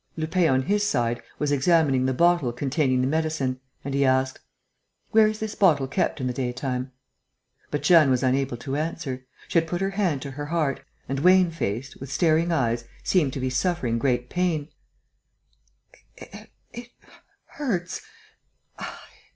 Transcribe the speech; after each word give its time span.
Lupin, 0.17 0.49
on 0.49 0.61
his 0.63 0.81
side, 0.81 1.21
was 1.37 1.51
examining 1.51 2.07
the 2.07 2.11
bottle 2.15 2.51
containing 2.51 3.01
the 3.01 3.07
medicine; 3.07 3.59
and 3.85 3.93
he 3.93 4.03
asked: 4.03 4.39
"Where 5.11 5.27
is 5.27 5.37
this 5.39 5.53
bottle 5.53 5.87
kept 5.87 6.19
in 6.19 6.25
the 6.25 6.33
daytime?" 6.33 6.91
But 7.69 7.83
Jeanne 7.83 8.09
was 8.09 8.23
unable 8.23 8.57
to 8.57 8.75
answer. 8.77 9.27
She 9.47 9.59
had 9.59 9.67
put 9.67 9.79
her 9.79 9.91
hand 9.91 10.23
to 10.23 10.31
her 10.31 10.47
heart 10.47 10.81
and, 11.07 11.19
wan 11.19 11.51
faced, 11.51 11.99
with 11.99 12.11
staring 12.11 12.51
eyes, 12.51 12.85
seemed 13.03 13.33
to 13.33 13.39
be 13.39 13.51
suffering 13.51 13.99
great 13.99 14.27
pain: 14.27 14.69
"It 16.17 16.89
hurts 17.45 18.01